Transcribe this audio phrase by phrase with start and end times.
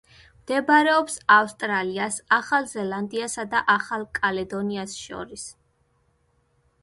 [0.35, 5.47] მდებარეობს ავსტრალიას, ახალ ზელანდიასა და ახალ კალედონიას შორის.